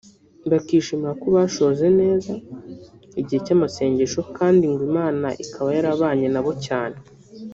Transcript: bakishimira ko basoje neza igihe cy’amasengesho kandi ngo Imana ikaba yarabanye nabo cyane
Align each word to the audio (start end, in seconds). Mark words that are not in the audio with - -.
bakishimira 0.51 1.11
ko 1.21 1.27
basoje 1.35 1.87
neza 1.99 2.31
igihe 3.19 3.39
cy’amasengesho 3.45 4.21
kandi 4.37 4.63
ngo 4.71 4.81
Imana 4.89 5.27
ikaba 5.43 5.69
yarabanye 5.77 6.27
nabo 6.35 6.53
cyane 6.67 6.97